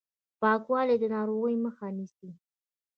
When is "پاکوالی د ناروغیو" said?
0.41-1.63